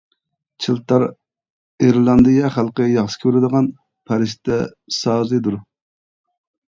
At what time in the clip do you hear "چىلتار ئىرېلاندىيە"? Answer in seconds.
0.65-2.49